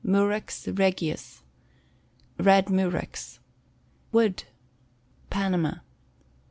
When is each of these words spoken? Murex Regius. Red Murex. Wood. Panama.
Murex 0.03 0.67
Regius. 0.67 1.43
Red 2.39 2.71
Murex. 2.71 3.39
Wood. 4.11 4.45
Panama. 5.29 5.75